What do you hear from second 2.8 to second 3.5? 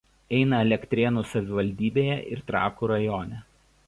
rajone.